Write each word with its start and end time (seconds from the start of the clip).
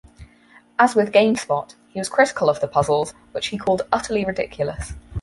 As 0.79 0.95
with 0.95 1.11
GameSpot, 1.11 1.75
he 1.89 1.99
was 1.99 2.09
critical 2.09 2.49
of 2.49 2.59
the 2.59 2.67
puzzles, 2.67 3.13
which 3.33 3.49
he 3.49 3.59
called 3.59 3.83
utterly 3.91 4.25
ridiculous. 4.25 4.93